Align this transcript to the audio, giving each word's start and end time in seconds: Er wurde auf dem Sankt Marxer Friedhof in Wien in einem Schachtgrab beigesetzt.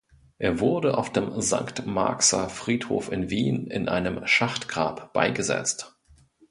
Er 0.39 0.59
wurde 0.59 0.97
auf 0.97 1.11
dem 1.13 1.39
Sankt 1.41 1.85
Marxer 1.85 2.49
Friedhof 2.49 3.11
in 3.11 3.29
Wien 3.29 3.67
in 3.67 3.87
einem 3.87 4.25
Schachtgrab 4.25 5.13
beigesetzt. 5.13 5.95